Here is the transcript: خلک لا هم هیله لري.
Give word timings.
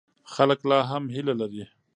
خلک 0.33 0.59
لا 0.69 0.79
هم 0.89 1.03
هیله 1.15 1.33
لري. 1.41 1.63